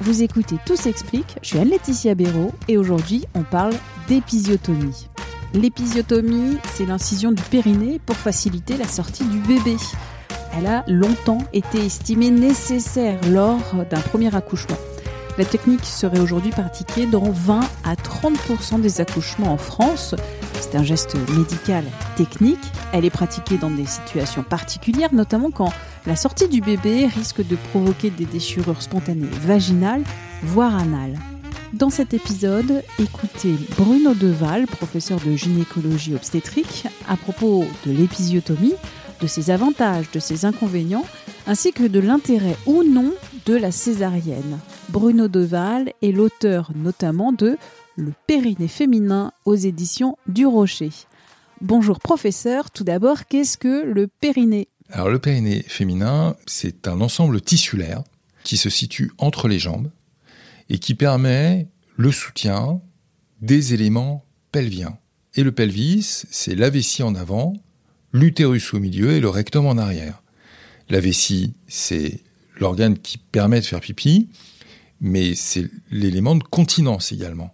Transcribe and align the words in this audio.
Vous 0.00 0.22
écoutez 0.22 0.56
Tout 0.66 0.76
s'explique, 0.76 1.36
je 1.42 1.48
suis 1.48 1.58
Anne-Laetitia 1.58 2.14
Béraud 2.14 2.52
et 2.68 2.76
aujourd'hui 2.76 3.24
on 3.34 3.42
parle 3.42 3.74
d'épisiotomie. 4.08 5.08
L'épisiotomie, 5.54 6.58
c'est 6.74 6.84
l'incision 6.84 7.30
du 7.30 7.42
périnée 7.42 8.00
pour 8.04 8.16
faciliter 8.16 8.76
la 8.76 8.88
sortie 8.88 9.24
du 9.24 9.38
bébé. 9.38 9.76
Elle 10.56 10.66
a 10.66 10.84
longtemps 10.88 11.38
été 11.52 11.84
estimée 11.84 12.30
nécessaire 12.30 13.20
lors 13.30 13.60
d'un 13.88 14.00
premier 14.00 14.34
accouchement. 14.34 14.76
La 15.36 15.44
technique 15.44 15.84
serait 15.84 16.20
aujourd'hui 16.20 16.50
pratiquée 16.50 17.06
dans 17.06 17.30
20 17.30 17.60
à 17.84 17.94
30% 17.94 18.80
des 18.80 19.00
accouchements 19.00 19.52
en 19.52 19.56
France. 19.56 20.14
C'est 20.60 20.76
un 20.76 20.84
geste 20.84 21.16
médical 21.30 21.84
technique. 22.16 22.60
Elle 22.92 23.04
est 23.04 23.10
pratiquée 23.10 23.58
dans 23.58 23.70
des 23.70 23.86
situations 23.86 24.44
particulières, 24.44 25.12
notamment 25.12 25.50
quand 25.50 25.72
la 26.06 26.16
sortie 26.16 26.48
du 26.48 26.60
bébé 26.60 27.06
risque 27.06 27.46
de 27.46 27.56
provoquer 27.70 28.10
des 28.10 28.26
déchirures 28.26 28.82
spontanées 28.82 29.26
vaginales, 29.42 30.04
voire 30.42 30.76
anales. 30.76 31.18
Dans 31.72 31.90
cet 31.90 32.14
épisode, 32.14 32.82
écoutez 32.98 33.54
Bruno 33.76 34.14
Deval, 34.14 34.66
professeur 34.66 35.18
de 35.20 35.34
gynécologie 35.34 36.14
obstétrique, 36.14 36.86
à 37.08 37.16
propos 37.16 37.64
de 37.86 37.92
l'épisiotomie, 37.92 38.74
de 39.20 39.26
ses 39.26 39.50
avantages, 39.50 40.10
de 40.12 40.20
ses 40.20 40.44
inconvénients, 40.44 41.06
ainsi 41.46 41.72
que 41.72 41.84
de 41.84 42.00
l'intérêt 42.00 42.56
ou 42.66 42.84
non 42.84 43.12
de 43.46 43.56
la 43.56 43.72
césarienne. 43.72 44.58
Bruno 44.90 45.26
Deval 45.26 45.92
est 46.02 46.12
l'auteur 46.12 46.70
notamment 46.74 47.32
de 47.32 47.56
Le 47.96 48.12
périnée 48.26 48.68
féminin 48.68 49.32
aux 49.44 49.54
éditions 49.54 50.16
du 50.26 50.46
Rocher. 50.46 50.90
Bonjour 51.60 51.98
professeur, 51.98 52.70
tout 52.70 52.84
d'abord, 52.84 53.26
qu'est-ce 53.26 53.56
que 53.56 53.84
le 53.84 54.06
périnée 54.06 54.68
Alors 54.94 55.08
le 55.08 55.18
périnée 55.18 55.64
féminin, 55.66 56.36
c'est 56.46 56.86
un 56.86 57.00
ensemble 57.00 57.40
tissulaire 57.40 58.04
qui 58.44 58.56
se 58.56 58.70
situe 58.70 59.10
entre 59.18 59.48
les 59.48 59.58
jambes 59.58 59.90
et 60.68 60.78
qui 60.78 60.94
permet 60.94 61.66
le 61.96 62.12
soutien 62.12 62.80
des 63.40 63.74
éléments 63.74 64.24
pelviens. 64.52 64.96
Et 65.34 65.42
le 65.42 65.50
pelvis, 65.50 66.26
c'est 66.30 66.54
la 66.54 66.70
vessie 66.70 67.02
en 67.02 67.16
avant, 67.16 67.54
l'utérus 68.12 68.72
au 68.72 68.78
milieu 68.78 69.10
et 69.10 69.20
le 69.20 69.28
rectum 69.28 69.66
en 69.66 69.78
arrière. 69.78 70.22
La 70.88 71.00
vessie, 71.00 71.54
c'est 71.66 72.20
l'organe 72.60 72.96
qui 72.96 73.18
permet 73.18 73.58
de 73.58 73.66
faire 73.66 73.80
pipi, 73.80 74.28
mais 75.00 75.34
c'est 75.34 75.68
l'élément 75.90 76.36
de 76.36 76.44
continence 76.44 77.10
également, 77.10 77.52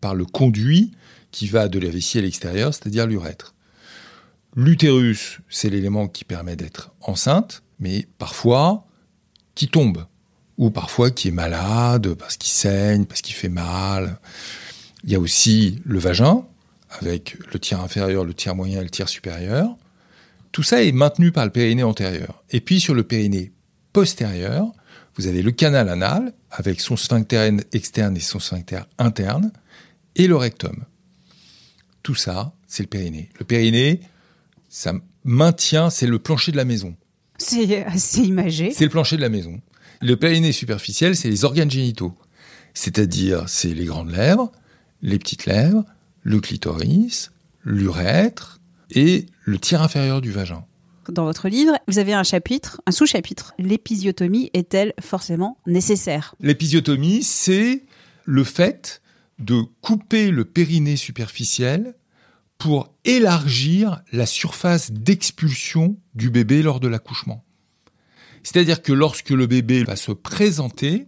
par 0.00 0.14
le 0.14 0.24
conduit 0.24 0.92
qui 1.30 1.46
va 1.46 1.68
de 1.68 1.78
la 1.78 1.90
vessie 1.90 2.20
à 2.20 2.22
l'extérieur, 2.22 2.72
c'est-à-dire 2.72 3.06
l'urètre. 3.06 3.53
L'utérus, 4.56 5.40
c'est 5.48 5.68
l'élément 5.68 6.06
qui 6.06 6.24
permet 6.24 6.54
d'être 6.54 6.92
enceinte, 7.00 7.62
mais 7.80 8.06
parfois 8.18 8.86
qui 9.54 9.68
tombe, 9.68 10.06
ou 10.58 10.70
parfois 10.70 11.10
qui 11.10 11.28
est 11.28 11.32
malade, 11.32 12.14
parce 12.14 12.36
qu'il 12.36 12.52
saigne, 12.52 13.04
parce 13.04 13.20
qu'il 13.20 13.34
fait 13.34 13.48
mal. 13.48 14.18
Il 15.02 15.10
y 15.10 15.16
a 15.16 15.20
aussi 15.20 15.80
le 15.84 15.98
vagin, 15.98 16.44
avec 16.90 17.36
le 17.52 17.58
tiers 17.58 17.80
inférieur, 17.80 18.24
le 18.24 18.34
tiers 18.34 18.54
moyen 18.54 18.80
et 18.80 18.84
le 18.84 18.90
tiers 18.90 19.08
supérieur. 19.08 19.76
Tout 20.52 20.62
ça 20.62 20.84
est 20.84 20.92
maintenu 20.92 21.32
par 21.32 21.44
le 21.44 21.50
périnée 21.50 21.82
antérieur. 21.82 22.44
Et 22.50 22.60
puis 22.60 22.78
sur 22.78 22.94
le 22.94 23.02
périnée 23.02 23.52
postérieur, 23.92 24.66
vous 25.16 25.26
avez 25.26 25.42
le 25.42 25.50
canal 25.50 25.88
anal 25.88 26.32
avec 26.50 26.80
son 26.80 26.96
sphincter 26.96 27.50
externe 27.72 28.16
et 28.16 28.20
son 28.20 28.38
sphincter 28.38 28.80
interne 28.98 29.52
et 30.14 30.28
le 30.28 30.36
rectum. 30.36 30.84
Tout 32.04 32.14
ça, 32.14 32.52
c'est 32.68 32.84
le 32.84 32.88
périnée. 32.88 33.30
Le 33.38 33.44
périnée, 33.44 34.00
ça 34.74 34.92
maintient, 35.22 35.88
c'est 35.88 36.08
le 36.08 36.18
plancher 36.18 36.50
de 36.50 36.56
la 36.56 36.64
maison. 36.64 36.96
C'est 37.38 37.84
assez 37.84 38.22
imagé. 38.22 38.72
C'est 38.72 38.82
le 38.82 38.90
plancher 38.90 39.16
de 39.16 39.20
la 39.20 39.28
maison. 39.28 39.60
Le 40.00 40.16
périnée 40.16 40.50
superficiel, 40.50 41.14
c'est 41.14 41.30
les 41.30 41.44
organes 41.44 41.70
génitaux. 41.70 42.12
C'est-à-dire, 42.74 43.48
c'est 43.48 43.72
les 43.72 43.84
grandes 43.84 44.10
lèvres, 44.10 44.50
les 45.00 45.20
petites 45.20 45.46
lèvres, 45.46 45.84
le 46.22 46.40
clitoris, 46.40 47.30
l'urètre 47.62 48.60
et 48.90 49.26
le 49.44 49.58
tiers 49.60 49.80
inférieur 49.80 50.20
du 50.20 50.32
vagin 50.32 50.64
dans 51.10 51.26
votre 51.26 51.50
livre, 51.50 51.74
vous 51.86 51.98
avez 51.98 52.14
un 52.14 52.22
chapitre, 52.22 52.80
un 52.86 52.90
sous-chapitre. 52.90 53.52
L'épisiotomie 53.58 54.48
est-elle 54.54 54.94
forcément 55.02 55.58
nécessaire? 55.66 56.34
L'épisiotomie, 56.40 57.22
c'est 57.22 57.82
le 58.24 58.42
fait 58.42 59.02
de 59.38 59.60
couper 59.82 60.30
le 60.30 60.46
périnée 60.46 60.96
superficiel 60.96 61.94
pour 62.58 62.94
élargir 63.04 64.02
la 64.12 64.26
surface 64.26 64.92
d'expulsion 64.92 65.96
du 66.14 66.30
bébé 66.30 66.62
lors 66.62 66.80
de 66.80 66.88
l'accouchement. 66.88 67.44
C'est-à-dire 68.42 68.82
que 68.82 68.92
lorsque 68.92 69.30
le 69.30 69.46
bébé 69.46 69.84
va 69.84 69.96
se 69.96 70.12
présenter, 70.12 71.06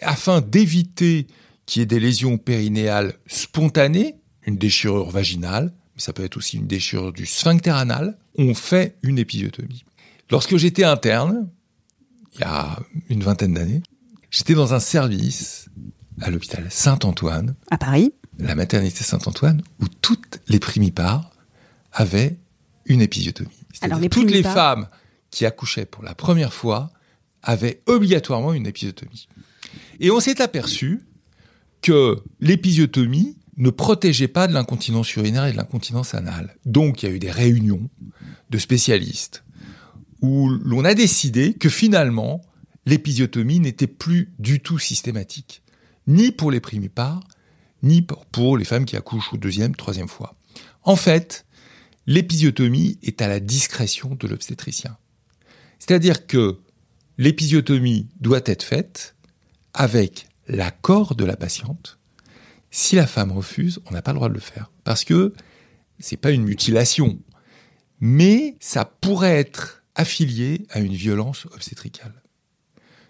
afin 0.00 0.40
d'éviter 0.40 1.26
qu'il 1.66 1.80
y 1.80 1.82
ait 1.82 1.86
des 1.86 2.00
lésions 2.00 2.38
périnéales 2.38 3.14
spontanées, 3.26 4.16
une 4.46 4.56
déchirure 4.56 5.10
vaginale, 5.10 5.72
mais 5.94 6.00
ça 6.00 6.12
peut 6.12 6.24
être 6.24 6.36
aussi 6.36 6.58
une 6.58 6.66
déchirure 6.66 7.12
du 7.12 7.26
sphincter 7.26 7.70
anal, 7.70 8.18
on 8.36 8.54
fait 8.54 8.96
une 9.02 9.18
épisiotomie. 9.18 9.84
Lorsque 10.30 10.56
j'étais 10.56 10.84
interne, 10.84 11.48
il 12.34 12.40
y 12.40 12.44
a 12.44 12.78
une 13.08 13.22
vingtaine 13.22 13.54
d'années, 13.54 13.82
j'étais 14.30 14.54
dans 14.54 14.74
un 14.74 14.80
service 14.80 15.68
à 16.20 16.30
l'hôpital 16.30 16.66
Saint-Antoine. 16.70 17.54
À 17.70 17.78
Paris 17.78 18.12
La 18.42 18.54
maternité 18.54 19.04
Saint-Antoine, 19.04 19.62
où 19.80 19.86
toutes 20.00 20.40
les 20.48 20.58
primipares 20.58 21.30
avaient 21.92 22.36
une 22.86 23.00
épisiotomie. 23.00 23.50
Alors, 23.80 23.98
les 23.98 24.08
toutes 24.08 24.30
les 24.30 24.42
femmes 24.42 24.88
qui 25.30 25.46
accouchaient 25.46 25.86
pour 25.86 26.02
la 26.02 26.14
première 26.14 26.52
fois 26.52 26.90
avaient 27.42 27.82
obligatoirement 27.86 28.52
une 28.52 28.66
épisiotomie. 28.66 29.28
Et 30.00 30.10
on 30.10 30.20
s'est 30.20 30.40
aperçu 30.40 31.02
que 31.80 32.22
l'épisiotomie 32.40 33.36
ne 33.56 33.70
protégeait 33.70 34.28
pas 34.28 34.46
de 34.46 34.54
l'incontinence 34.54 35.14
urinaire 35.14 35.46
et 35.46 35.52
de 35.52 35.56
l'incontinence 35.56 36.14
anale. 36.14 36.56
Donc 36.64 37.02
il 37.02 37.08
y 37.08 37.12
a 37.12 37.14
eu 37.14 37.18
des 37.18 37.30
réunions 37.30 37.90
de 38.50 38.58
spécialistes 38.58 39.44
où 40.20 40.48
l'on 40.48 40.84
a 40.84 40.94
décidé 40.94 41.54
que 41.54 41.68
finalement 41.68 42.40
l'épisiotomie 42.86 43.60
n'était 43.60 43.86
plus 43.86 44.32
du 44.38 44.60
tout 44.60 44.78
systématique, 44.78 45.62
ni 46.06 46.32
pour 46.32 46.50
les 46.50 46.60
primipares, 46.60 47.20
ni 47.82 48.06
pour 48.30 48.56
les 48.56 48.64
femmes 48.64 48.84
qui 48.84 48.96
accouchent 48.96 49.32
au 49.32 49.36
deuxième, 49.36 49.74
troisième 49.74 50.08
fois. 50.08 50.36
En 50.82 50.96
fait, 50.96 51.46
l'épisiotomie 52.06 52.98
est 53.02 53.22
à 53.22 53.28
la 53.28 53.40
discrétion 53.40 54.14
de 54.14 54.26
l'obstétricien. 54.26 54.96
C'est-à-dire 55.78 56.26
que 56.26 56.60
l'épisiotomie 57.18 58.08
doit 58.20 58.42
être 58.44 58.62
faite 58.62 59.16
avec 59.74 60.26
l'accord 60.46 61.14
de 61.14 61.24
la 61.24 61.36
patiente, 61.36 61.98
si 62.70 62.96
la 62.96 63.06
femme 63.06 63.32
refuse, 63.32 63.80
on 63.86 63.92
n'a 63.92 64.02
pas 64.02 64.12
le 64.12 64.16
droit 64.16 64.28
de 64.28 64.34
le 64.34 64.40
faire. 64.40 64.70
Parce 64.84 65.04
que 65.04 65.34
c'est 65.98 66.16
pas 66.16 66.30
une 66.30 66.44
mutilation. 66.44 67.18
Mais 68.00 68.56
ça 68.60 68.84
pourrait 68.84 69.38
être 69.38 69.84
affilié 69.94 70.66
à 70.70 70.80
une 70.80 70.94
violence 70.94 71.46
obstétricale. 71.46 72.22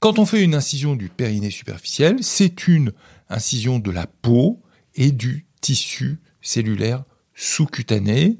Quand 0.01 0.19
on 0.19 0.27
fait 0.27 0.43
une 0.43 0.55
incision 0.55 0.97
du 0.97 1.09
périnée 1.09 1.51
superficiel, 1.51 2.23
c'est 2.23 2.67
une 2.67 2.93
incision 3.29 3.79
de 3.79 3.91
la 3.91 4.07
peau 4.07 4.62
et 4.94 5.12
du 5.12 5.47
tissu 5.61 6.21
cellulaire 6.41 7.05
sous-cutané. 7.35 8.39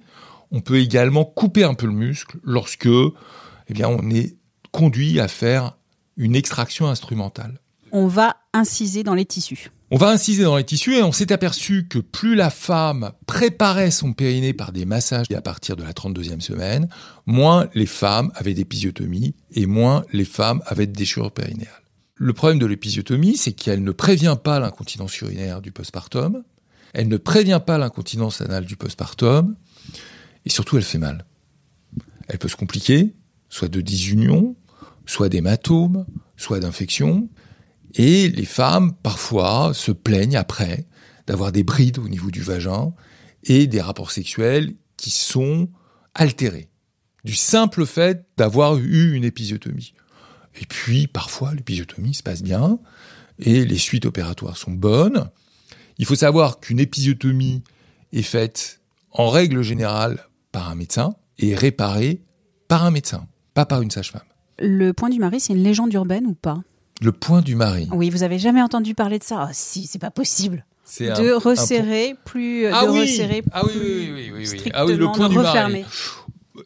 On 0.51 0.61
peut 0.61 0.79
également 0.79 1.25
couper 1.25 1.65
un 1.65 1.75
peu 1.75 1.87
le 1.87 1.93
muscle 1.93 2.39
lorsque 2.43 2.87
eh 2.87 3.75
bien, 3.75 3.89
on 3.89 4.11
est 4.11 4.37
conduit 4.71 5.21
à 5.21 5.29
faire 5.29 5.77
une 6.17 6.35
extraction 6.35 6.89
instrumentale. 6.89 7.61
On 7.93 8.07
va 8.07 8.37
inciser 8.53 9.03
dans 9.03 9.15
les 9.15 9.25
tissus. 9.25 9.71
On 9.91 9.99
va 9.99 10.09
inciser 10.09 10.45
dans 10.45 10.57
les 10.57 10.65
tissus 10.65 10.97
et 10.97 11.03
on 11.03 11.13
s'est 11.13 11.33
aperçu 11.33 11.87
que 11.87 11.99
plus 11.99 12.35
la 12.35 12.49
femme 12.49 13.13
préparait 13.27 13.91
son 13.91 14.15
périnée 14.15 14.55
par 14.55 14.73
des 14.73 14.87
massages 14.87 15.27
à 15.31 15.43
partir 15.43 15.77
de 15.77 15.83
la 15.83 15.93
32e 15.93 16.41
semaine, 16.41 16.89
moins 17.27 17.69
les 17.75 17.85
femmes 17.85 18.33
avaient 18.35 18.55
d'épisiotomie 18.55 19.35
et 19.53 19.67
moins 19.67 20.05
les 20.13 20.25
femmes 20.25 20.63
avaient 20.65 20.87
de 20.87 20.93
déchirure 20.93 21.31
périnéale. 21.31 21.82
Le 22.25 22.33
problème 22.33 22.61
de 22.61 22.67
l'épisiotomie, 22.67 23.37
c'est 23.37 23.51
qu'elle 23.51 23.83
ne 23.83 23.91
prévient 23.91 24.37
pas 24.41 24.61
l'incontinence 24.61 25.21
urinaire 25.21 25.61
du 25.61 25.73
postpartum, 25.73 26.45
elle 26.95 27.09
ne 27.09 27.17
prévient 27.17 27.61
pas 27.67 27.79
l'incontinence 27.79 28.41
anale 28.41 28.65
du 28.65 28.77
postpartum, 28.77 29.57
et 30.45 30.49
surtout 30.49 30.77
elle 30.77 30.85
fait 30.85 30.99
mal. 30.99 31.27
Elle 32.29 32.39
peut 32.39 32.47
se 32.47 32.55
compliquer, 32.55 33.13
soit 33.49 33.67
de 33.67 33.81
disunion, 33.81 34.55
soit 35.05 35.29
d'hématome, 35.29 36.07
soit 36.37 36.61
d'infection. 36.61 37.29
Et 37.97 38.29
les 38.29 38.45
femmes, 38.45 38.93
parfois, 39.03 39.73
se 39.75 39.91
plaignent 39.91 40.37
après 40.37 40.87
d'avoir 41.27 41.51
des 41.51 41.65
brides 41.65 41.99
au 41.99 42.09
niveau 42.09 42.31
du 42.31 42.41
vagin 42.41 42.95
et 43.43 43.67
des 43.67 43.81
rapports 43.81 44.13
sexuels 44.13 44.75
qui 44.97 45.11
sont 45.11 45.71
altérés. 46.15 46.69
Du 47.25 47.35
simple 47.35 47.85
fait 47.85 48.25
d'avoir 48.37 48.77
eu 48.77 49.13
une 49.13 49.25
épisiotomie. 49.25 49.95
Et 50.61 50.67
puis, 50.67 51.07
parfois, 51.07 51.55
l'épisiotomie 51.55 52.15
se 52.15 52.23
passe 52.23 52.43
bien 52.43 52.79
et 53.39 53.65
les 53.65 53.79
suites 53.79 54.07
opératoires 54.07 54.57
sont 54.57 54.71
bonnes. 54.71 55.31
Il 55.99 56.07
faut 56.07 56.15
savoir 56.15 56.61
qu'une 56.61 56.81
épisiotomie 56.81 57.63
est 58.13 58.23
faite 58.23 58.81
en 59.11 59.29
règle 59.29 59.63
générale 59.63 60.27
par 60.53 60.69
un 60.71 60.75
médecin 60.75 61.15
et 61.39 61.55
réparée 61.55 62.23
par 62.69 62.85
un 62.85 62.91
médecin, 62.91 63.27
pas 63.55 63.67
par 63.67 63.83
une 63.83 63.91
sage-femme. 63.91 64.23
Le 64.59 64.93
point 64.93 65.09
du 65.09 65.19
mari, 65.19 65.41
c'est 65.41 65.53
une 65.53 65.63
légende 65.63 65.93
urbaine 65.93 66.27
ou 66.27 66.35
pas? 66.35 66.63
Le 67.01 67.13
point 67.13 67.41
du 67.41 67.57
mari. 67.57 67.89
Oui, 67.93 68.11
vous 68.11 68.23
avez 68.23 68.39
jamais 68.39 68.63
entendu 68.63 68.95
parler 68.95 69.19
de 69.19 69.25
ça? 69.25 69.47
Ah 69.49 69.51
si, 69.53 69.87
c'est 69.87 69.99
pas 69.99 70.11
possible. 70.11 70.65
De 70.99 71.33
resserrer 71.33 72.15
plus, 72.25 72.67
ah 72.67 72.85
de 72.85 72.91
oui 72.91 73.01
resserrer 73.01 73.43
ah 73.53 73.63
oui, 73.65 73.73
oui, 73.75 74.11
oui, 74.13 74.31
oui, 74.35 74.49
oui. 74.51 74.71
Ah 74.75 74.85
oui, 74.85 74.97
le 74.97 75.07
point 75.07 75.29
du 75.29 75.37
mari. 75.37 75.85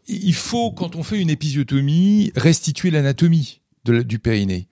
Il 0.08 0.34
faut, 0.34 0.72
quand 0.72 0.96
on 0.96 1.02
fait 1.04 1.20
une 1.20 1.30
épisiotomie, 1.30 2.32
restituer 2.34 2.90
l'anatomie 2.90 3.60
du 3.92 4.18
périnée. 4.18 4.68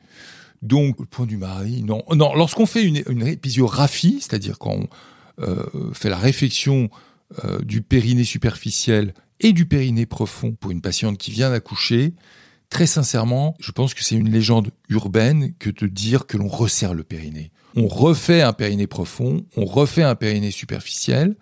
Donc, 0.63 0.99
le 0.99 1.05
point 1.05 1.27
du 1.27 1.37
mari, 1.37 1.83
non. 1.83 2.03
Non, 2.15 2.35
lorsqu'on 2.35 2.67
fait 2.67 2.83
une, 2.83 3.27
épisiographie, 3.27 4.19
c'est-à-dire 4.21 4.59
quand 4.59 4.77
on 4.77 4.89
euh, 5.43 5.93
fait 5.93 6.09
la 6.09 6.17
réfection 6.17 6.89
euh, 7.45 7.59
du 7.61 7.83
périnée 7.83 8.25
superficiel 8.25 9.13
et 9.41 9.53
du 9.53 9.67
périnée 9.67 10.07
profond 10.07 10.53
pour 10.53 10.71
une 10.71 10.81
patiente 10.81 11.19
qui 11.19 11.31
vient 11.31 11.51
d'accoucher, 11.51 12.15
très 12.71 12.87
sincèrement, 12.87 13.55
je 13.61 13.73
pense 13.73 13.93
que 13.93 14.03
c'est 14.03 14.15
une 14.15 14.31
légende 14.31 14.71
urbaine 14.89 15.53
que 15.59 15.69
de 15.69 15.87
dire 15.87 16.27
que 16.27 16.39
l'on 16.39 16.49
resserre 16.49 16.95
le 16.95 17.05
périnée. 17.05 17.51
On 17.77 17.87
refait 17.87 18.41
un 18.41 18.53
périnée 18.53 18.87
profond, 18.87 19.45
on 19.57 19.67
refait 19.67 20.03
un 20.03 20.15
périnée 20.15 20.51
superficiel. 20.51 21.37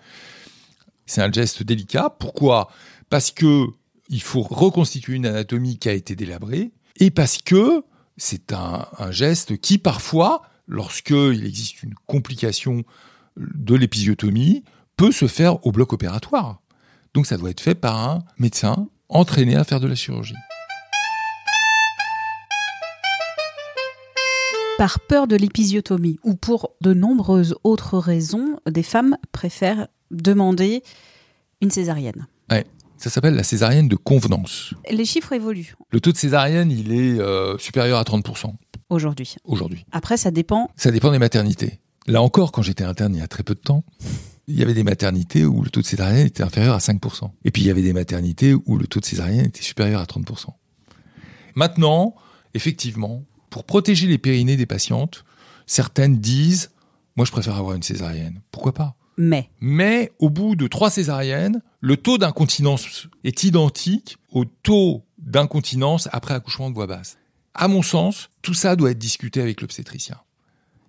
C'est 1.07 1.23
un 1.23 1.31
geste 1.31 1.63
délicat. 1.63 2.11
Pourquoi? 2.19 2.71
Parce 3.09 3.31
que 3.31 3.67
il 4.09 4.23
faut 4.23 4.43
reconstituer 4.43 5.15
une 5.15 5.27
anatomie 5.27 5.79
qui 5.79 5.89
a 5.89 5.93
été 5.93 6.17
délabrée 6.17 6.73
et 6.97 7.11
parce 7.11 7.39
que 7.39 7.85
c'est 8.17 8.53
un, 8.53 8.87
geste 9.11 9.59
qui 9.59 9.79
parfois, 9.79 10.43
lorsqu'il 10.67 11.45
existe 11.45 11.83
une 11.83 11.95
complication 12.07 12.85
de 13.37 13.75
l'épisiotomie, 13.75 14.65
peut 14.97 15.13
se 15.13 15.27
faire 15.27 15.65
au 15.67 15.73
bloc 15.73 15.93
opératoire. 15.93 16.61
Donc 17.15 17.27
ça 17.27 17.37
doit 17.37 17.51
être 17.51 17.61
fait 17.61 17.75
par 17.75 17.99
un 17.99 18.25
médecin 18.39 18.89
entraîné 19.09 19.57
à 19.57 19.65
faire 19.65 19.81
de 19.81 19.87
la 19.87 19.95
chirurgie. 19.95 20.35
Par 24.79 25.01
peur 25.01 25.27
de 25.27 25.37
l'épisiotomie 25.37 26.19
ou 26.25 26.35
pour 26.35 26.71
de 26.81 26.93
nombreuses 26.93 27.57
autres 27.63 27.99
raisons, 27.99 28.59
des 28.69 28.83
femmes 28.83 29.17
préfèrent 29.31 29.89
demander 30.11 30.83
une 31.61 31.71
césarienne. 31.71 32.27
Ça 33.03 33.11
s'appelle 33.11 33.35
la 33.35 33.43
césarienne 33.43 33.89
de 33.89 33.97
convenance. 33.97 34.75
Les 34.89 35.05
chiffres 35.05 35.33
évoluent. 35.33 35.75
Le 35.91 36.01
taux 36.01 36.13
de 36.13 36.17
césarienne, 36.17 36.71
il 36.71 36.93
est 36.93 37.19
euh, 37.19 37.59
supérieur 37.59 37.99
à 37.99 38.05
30%. 38.05 38.55
Aujourd'hui. 38.91 39.35
Aujourd'hui. 39.43 39.85
Après, 39.91 40.17
ça 40.17 40.31
dépend. 40.31 40.71
Ça 40.77 40.93
dépend 40.93 41.11
des 41.11 41.19
maternités. 41.19 41.81
Là 42.07 42.23
encore, 42.23 42.53
quand 42.53 42.63
j'étais 42.63 42.85
interne 42.85 43.13
il 43.17 43.19
y 43.19 43.23
a 43.23 43.27
très 43.27 43.43
peu 43.43 43.57
de 43.57 43.61
temps, 43.61 43.85
il 44.47 44.57
y 44.57 44.63
avait 44.63 44.73
des 44.73 44.85
maternités 44.85 45.45
où 45.45 45.65
le 45.65 45.71
taux 45.71 45.81
de 45.81 45.87
césarienne 45.87 46.29
était 46.29 46.45
inférieur 46.45 46.77
à 46.77 46.79
5%. 46.79 47.29
Et 47.45 47.51
puis 47.51 47.63
il 47.63 47.67
y 47.67 47.71
avait 47.73 47.83
des 47.83 47.93
maternités 47.93 48.55
où 48.55 48.79
le 48.79 48.87
taux 48.87 49.01
de 49.01 49.05
césarienne 49.05 49.47
était 49.47 49.63
supérieur 49.63 50.01
à 50.01 50.05
30%. 50.05 50.51
Maintenant, 51.57 52.15
effectivement, 52.55 53.25
pour 53.51 53.65
protéger 53.65 54.07
les 54.07 54.19
périnées 54.19 54.57
des 54.57 54.67
patientes, 54.67 55.25
certaines 55.67 56.19
disent, 56.19 56.71
moi 57.17 57.27
je 57.27 57.33
préfère 57.33 57.57
avoir 57.57 57.75
une 57.75 57.83
césarienne. 57.83 58.43
Pourquoi 58.53 58.73
pas? 58.73 58.95
Mais. 59.17 60.13
Au 60.19 60.31
bout 60.31 60.57
de 60.57 60.67
trois 60.67 60.91
césariennes, 60.91 61.63
le 61.81 61.97
taux 61.97 62.19
d'incontinence 62.19 63.09
est 63.25 63.45
identique 63.45 64.17
au 64.31 64.45
taux 64.45 65.05
d'incontinence 65.19 66.09
après 66.13 66.35
accouchement 66.35 66.71
de 66.71 66.75
voix 66.75 66.87
basse. 66.87 67.19
À 67.55 67.69
mon 67.69 67.83
sens, 67.83 68.31
tout 68.41 68.55
ça 68.55 68.77
doit 68.77 68.91
être 68.91 68.99
discuté 68.99 69.41
avec 69.41 69.61
l'obstétricien. 69.61 70.19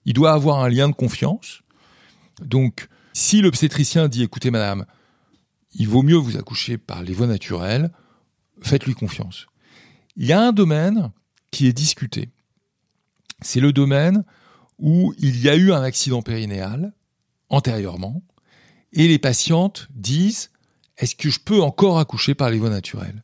Il 0.05 0.13
doit 0.13 0.33
avoir 0.33 0.63
un 0.63 0.69
lien 0.69 0.87
de 0.87 0.93
confiance. 0.93 1.61
Donc, 2.41 2.87
si 3.13 3.41
l'obstétricien 3.41 4.07
dit, 4.07 4.23
écoutez 4.23 4.51
madame, 4.51 4.85
il 5.73 5.87
vaut 5.87 6.03
mieux 6.03 6.15
vous 6.15 6.37
accoucher 6.37 6.77
par 6.77 7.03
les 7.03 7.13
voies 7.13 7.27
naturelles, 7.27 7.91
faites-lui 8.61 8.93
confiance. 8.93 9.47
Il 10.15 10.25
y 10.25 10.33
a 10.33 10.41
un 10.41 10.51
domaine 10.51 11.11
qui 11.51 11.67
est 11.67 11.73
discuté. 11.73 12.29
C'est 13.41 13.59
le 13.59 13.73
domaine 13.73 14.23
où 14.79 15.13
il 15.17 15.39
y 15.39 15.49
a 15.49 15.55
eu 15.55 15.71
un 15.71 15.83
accident 15.83 16.21
périnéal 16.21 16.93
antérieurement 17.53 18.23
et 18.94 19.07
les 19.07 19.19
patientes 19.19 19.88
disent 19.95 20.50
est-ce 20.97 21.15
que 21.15 21.29
je 21.29 21.39
peux 21.39 21.61
encore 21.61 22.00
accoucher 22.00 22.35
par 22.35 22.50
les 22.50 22.57
voies 22.57 22.69
naturelles? 22.69 23.23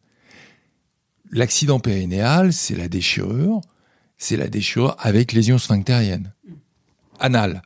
L'accident 1.32 1.80
périnéal, 1.80 2.54
c'est 2.54 2.76
la 2.76 2.88
déchirure, 2.88 3.62
c'est 4.18 4.38
la 4.38 4.48
déchirure 4.48 4.96
avec 5.00 5.34
lésion 5.34 5.58
sphinctérienne, 5.58 6.34
anale, 7.20 7.62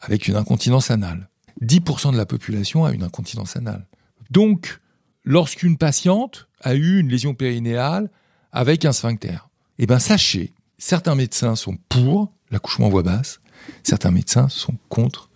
avec 0.00 0.28
une 0.28 0.36
incontinence 0.36 0.90
anale. 0.90 1.28
10% 1.62 2.12
de 2.12 2.16
la 2.16 2.26
population 2.26 2.84
a 2.84 2.92
une 2.92 3.02
incontinence 3.02 3.56
anale. 3.56 3.86
Donc, 4.30 4.80
lorsqu'une 5.24 5.78
patiente 5.78 6.48
a 6.60 6.74
eu 6.74 7.00
une 7.00 7.08
lésion 7.08 7.34
périnéale 7.34 8.10
avec 8.50 8.84
un 8.84 8.92
sphincter, 8.92 9.38
eh 9.78 9.86
ben 9.86 9.98
sachez, 9.98 10.52
certains 10.76 11.14
médecins 11.14 11.56
sont 11.56 11.78
pour 11.88 12.32
l'accouchement 12.50 12.86
en 12.86 12.90
voie 12.90 13.02
basse, 13.02 13.40
certains 13.82 14.10
médecins 14.10 14.48
sont 14.48 14.76
contre 14.88 15.30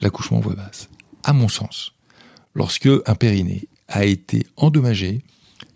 l'accouchement 0.00 0.38
en 0.38 0.40
voie 0.40 0.54
basse. 0.54 0.88
À 1.24 1.32
mon 1.32 1.48
sens, 1.48 1.92
lorsque 2.54 2.88
un 3.06 3.14
périnée 3.14 3.68
a 3.88 4.04
été 4.04 4.46
endommagé, 4.56 5.22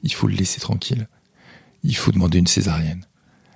il 0.02 0.12
faut 0.12 0.26
le 0.26 0.34
laisser 0.34 0.60
tranquille. 0.60 1.08
Il 1.82 1.96
faut 1.96 2.12
demander 2.12 2.38
une 2.38 2.46
césarienne. 2.46 3.04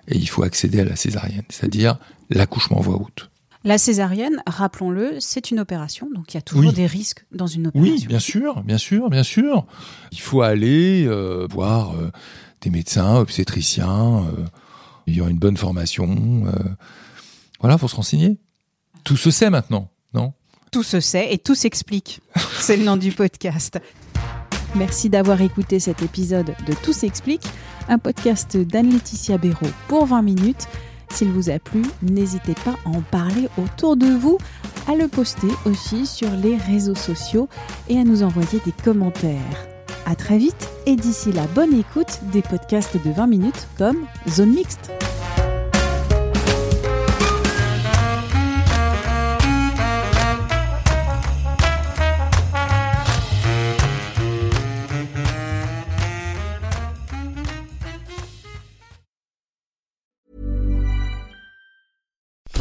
Et 0.08 0.16
il 0.16 0.28
faut 0.28 0.42
accéder 0.42 0.80
à 0.80 0.84
la 0.84 0.96
césarienne, 0.96 1.44
c'est-à-dire 1.48 1.98
l'accouchement 2.30 2.78
en 2.78 2.82
voie 2.82 2.96
haute. 2.96 3.30
La 3.64 3.76
césarienne, 3.76 4.42
rappelons-le, 4.46 5.16
c'est 5.20 5.50
une 5.50 5.58
opération, 5.58 6.08
donc 6.14 6.32
il 6.32 6.36
y 6.36 6.38
a 6.38 6.42
toujours 6.42 6.72
des 6.72 6.86
risques 6.86 7.26
dans 7.32 7.46
une 7.46 7.66
opération. 7.66 7.92
Oui, 7.92 8.06
bien 8.06 8.20
sûr, 8.20 8.62
bien 8.62 8.78
sûr, 8.78 9.10
bien 9.10 9.24
sûr. 9.24 9.66
Il 10.12 10.20
faut 10.20 10.42
aller 10.42 11.04
euh, 11.06 11.46
voir 11.50 11.94
euh, 11.96 12.10
des 12.60 12.70
médecins, 12.70 13.16
obstétriciens, 13.16 14.25
euh, 14.25 14.46
ayant 15.08 15.28
une 15.28 15.38
bonne 15.38 15.56
formation. 15.56 16.44
voilà, 17.60 17.76
faut 17.76 17.88
se 17.88 17.96
renseigner. 17.96 18.38
Tout 19.04 19.16
se 19.16 19.30
sait 19.30 19.50
maintenant, 19.50 19.90
non? 20.14 20.32
Tout 20.70 20.82
se 20.82 21.00
sait 21.00 21.32
et 21.32 21.38
tout 21.38 21.54
s'explique. 21.54 22.20
C'est 22.60 22.76
le 22.76 22.84
nom 22.84 22.96
du 22.96 23.12
podcast. 23.12 23.78
Merci 24.75 25.08
d'avoir 25.08 25.40
écouté 25.40 25.80
cet 25.80 26.02
épisode 26.02 26.54
de 26.66 26.75
Tout 26.82 26.92
s'explique, 26.92 27.46
un 27.88 27.98
podcast 27.98 28.56
d'Anne-Laetitia 28.56 29.38
Béraud 29.38 29.70
pour 29.88 30.06
20 30.06 30.22
minutes. 30.22 30.68
S'il 31.10 31.28
vous 31.28 31.48
a 31.48 31.58
plu, 31.58 31.82
n'hésitez 32.02 32.54
pas 32.64 32.76
à 32.84 32.90
en 32.90 33.00
parler 33.00 33.48
autour 33.56 33.96
de 33.96 34.06
vous, 34.06 34.38
à 34.87 34.94
le 34.94 35.08
poster 35.08 35.48
aussi 35.64 36.06
sur 36.06 36.30
les 36.32 36.56
réseaux 36.56 36.94
sociaux 36.94 37.48
et 37.88 37.98
à 37.98 38.04
nous 38.04 38.22
envoyer 38.22 38.60
des 38.64 38.72
commentaires. 38.84 39.66
À 40.04 40.14
très 40.14 40.38
vite 40.38 40.68
et 40.87 40.96
d'ici 40.96 41.32
la 41.32 41.46
bonne 41.46 41.78
écoute 41.78 42.20
des 42.32 42.42
podcasts 42.42 42.96
de 43.02 43.10
20 43.10 43.26
minutes 43.26 43.68
comme 43.78 44.06
Zone 44.28 44.50
Mixte. 44.50 44.90